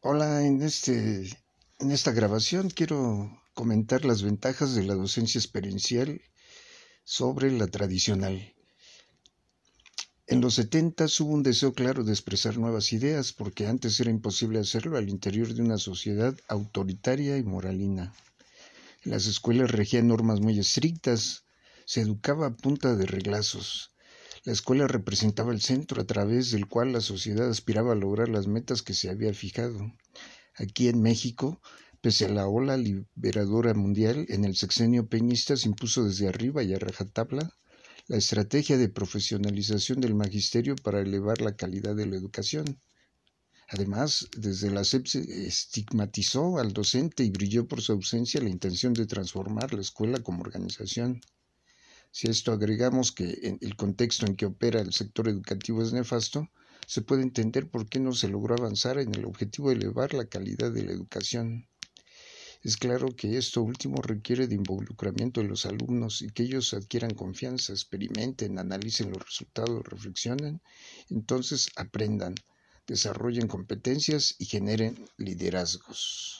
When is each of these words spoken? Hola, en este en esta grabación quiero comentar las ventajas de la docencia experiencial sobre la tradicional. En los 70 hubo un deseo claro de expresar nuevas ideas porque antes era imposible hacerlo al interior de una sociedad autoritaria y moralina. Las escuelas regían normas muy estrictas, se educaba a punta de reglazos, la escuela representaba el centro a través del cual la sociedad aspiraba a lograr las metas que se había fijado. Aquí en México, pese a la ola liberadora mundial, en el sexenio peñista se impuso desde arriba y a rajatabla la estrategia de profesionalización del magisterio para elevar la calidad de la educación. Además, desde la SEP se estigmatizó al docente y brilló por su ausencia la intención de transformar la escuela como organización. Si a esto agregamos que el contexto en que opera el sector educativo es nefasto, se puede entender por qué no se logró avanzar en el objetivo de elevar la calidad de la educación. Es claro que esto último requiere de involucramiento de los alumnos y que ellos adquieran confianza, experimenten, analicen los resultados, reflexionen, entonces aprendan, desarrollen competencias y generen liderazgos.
Hola, 0.00 0.46
en 0.46 0.62
este 0.62 1.28
en 1.80 1.90
esta 1.90 2.12
grabación 2.12 2.70
quiero 2.70 3.42
comentar 3.52 4.04
las 4.04 4.22
ventajas 4.22 4.76
de 4.76 4.84
la 4.84 4.94
docencia 4.94 5.40
experiencial 5.40 6.20
sobre 7.02 7.50
la 7.50 7.66
tradicional. 7.66 8.54
En 10.28 10.40
los 10.40 10.54
70 10.54 11.06
hubo 11.18 11.32
un 11.34 11.42
deseo 11.42 11.72
claro 11.72 12.04
de 12.04 12.12
expresar 12.12 12.58
nuevas 12.58 12.92
ideas 12.92 13.32
porque 13.32 13.66
antes 13.66 13.98
era 13.98 14.10
imposible 14.10 14.60
hacerlo 14.60 14.96
al 14.96 15.08
interior 15.08 15.52
de 15.52 15.62
una 15.62 15.78
sociedad 15.78 16.32
autoritaria 16.46 17.36
y 17.36 17.42
moralina. 17.42 18.14
Las 19.02 19.26
escuelas 19.26 19.68
regían 19.72 20.06
normas 20.06 20.38
muy 20.40 20.60
estrictas, 20.60 21.42
se 21.86 22.02
educaba 22.02 22.46
a 22.46 22.56
punta 22.56 22.94
de 22.94 23.04
reglazos, 23.06 23.90
la 24.48 24.54
escuela 24.54 24.86
representaba 24.86 25.52
el 25.52 25.60
centro 25.60 26.00
a 26.00 26.06
través 26.06 26.52
del 26.52 26.68
cual 26.68 26.90
la 26.94 27.02
sociedad 27.02 27.50
aspiraba 27.50 27.92
a 27.92 27.94
lograr 27.94 28.30
las 28.30 28.46
metas 28.46 28.80
que 28.80 28.94
se 28.94 29.10
había 29.10 29.34
fijado. 29.34 29.92
Aquí 30.54 30.88
en 30.88 31.02
México, 31.02 31.60
pese 32.00 32.24
a 32.24 32.30
la 32.30 32.48
ola 32.48 32.78
liberadora 32.78 33.74
mundial, 33.74 34.24
en 34.30 34.46
el 34.46 34.56
sexenio 34.56 35.06
peñista 35.06 35.54
se 35.54 35.68
impuso 35.68 36.02
desde 36.02 36.28
arriba 36.28 36.62
y 36.62 36.72
a 36.72 36.78
rajatabla 36.78 37.52
la 38.06 38.16
estrategia 38.16 38.78
de 38.78 38.88
profesionalización 38.88 40.00
del 40.00 40.14
magisterio 40.14 40.76
para 40.76 41.02
elevar 41.02 41.42
la 41.42 41.54
calidad 41.54 41.94
de 41.94 42.06
la 42.06 42.16
educación. 42.16 42.80
Además, 43.68 44.28
desde 44.34 44.70
la 44.70 44.82
SEP 44.82 45.08
se 45.08 45.46
estigmatizó 45.46 46.56
al 46.56 46.72
docente 46.72 47.22
y 47.22 47.28
brilló 47.28 47.68
por 47.68 47.82
su 47.82 47.92
ausencia 47.92 48.40
la 48.40 48.48
intención 48.48 48.94
de 48.94 49.04
transformar 49.04 49.74
la 49.74 49.82
escuela 49.82 50.20
como 50.20 50.40
organización. 50.40 51.20
Si 52.18 52.26
a 52.26 52.32
esto 52.32 52.50
agregamos 52.50 53.12
que 53.12 53.58
el 53.60 53.76
contexto 53.76 54.26
en 54.26 54.34
que 54.34 54.46
opera 54.46 54.80
el 54.80 54.92
sector 54.92 55.28
educativo 55.28 55.84
es 55.84 55.92
nefasto, 55.92 56.48
se 56.84 57.00
puede 57.00 57.22
entender 57.22 57.70
por 57.70 57.88
qué 57.88 58.00
no 58.00 58.12
se 58.12 58.26
logró 58.26 58.56
avanzar 58.56 58.98
en 58.98 59.14
el 59.14 59.24
objetivo 59.24 59.68
de 59.68 59.76
elevar 59.76 60.14
la 60.14 60.24
calidad 60.24 60.72
de 60.72 60.82
la 60.82 60.90
educación. 60.90 61.68
Es 62.64 62.76
claro 62.76 63.14
que 63.14 63.38
esto 63.38 63.62
último 63.62 64.02
requiere 64.02 64.48
de 64.48 64.56
involucramiento 64.56 65.40
de 65.40 65.46
los 65.46 65.64
alumnos 65.64 66.20
y 66.22 66.30
que 66.30 66.42
ellos 66.42 66.74
adquieran 66.74 67.14
confianza, 67.14 67.72
experimenten, 67.72 68.58
analicen 68.58 69.12
los 69.12 69.24
resultados, 69.24 69.84
reflexionen, 69.84 70.60
entonces 71.10 71.70
aprendan, 71.76 72.34
desarrollen 72.88 73.46
competencias 73.46 74.34
y 74.40 74.46
generen 74.46 75.08
liderazgos. 75.18 76.34